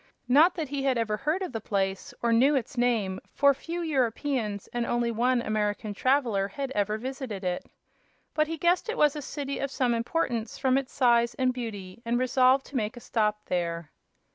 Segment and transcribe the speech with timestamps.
[0.27, 3.81] Not that he had ever heard of the place, or knew its name; for few
[3.83, 7.67] Europeans and only one American traveler had ever visited it.
[8.33, 12.01] But he guessed it was a city of some importance from its size and beauty,
[12.03, 13.91] and resolved to make a stop there.